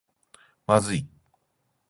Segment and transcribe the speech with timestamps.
[0.65, 1.07] まずい